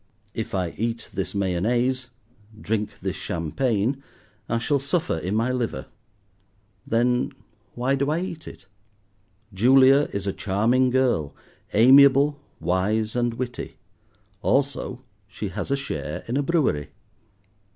[0.33, 2.09] If I eat this mayonnaise,
[2.59, 4.01] drink this champagne,
[4.49, 5.85] I shall suffer in my liver.
[6.87, 7.33] Then,
[7.75, 8.65] why do I eat it?
[9.53, 11.35] Julia is a charming girl,
[11.73, 13.75] amiable, wise, and witty;
[14.41, 16.89] also she has a share in a brewery.